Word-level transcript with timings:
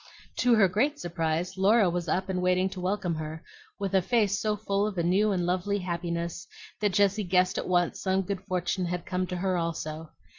To 0.37 0.55
her 0.55 0.67
great 0.67 0.97
surprise, 0.99 1.59
Laura 1.59 1.87
was 1.87 2.07
up 2.09 2.27
and 2.27 2.41
waiting 2.41 2.69
to 2.69 2.79
welcome 2.81 3.13
her, 3.13 3.43
with 3.77 3.93
a 3.93 4.01
face 4.01 4.39
so 4.39 4.55
full 4.55 4.87
of 4.87 4.97
a 4.97 5.03
new 5.03 5.31
and 5.31 5.45
lovely 5.45 5.77
happiness 5.77 6.47
that 6.79 6.93
Jessie 6.93 7.23
guessed 7.23 7.59
at 7.59 7.67
once 7.67 8.01
some 8.01 8.23
good 8.23 8.41
fortune 8.45 8.85
had 8.85 9.05
come 9.05 9.27
to 9.27 9.35
her 9.35 9.57
also. 9.57 10.09